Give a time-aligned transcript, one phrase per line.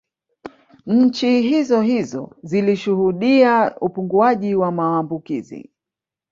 [0.85, 5.69] Nchi hizohizo zilishuhudia upunguaji wa maambukizi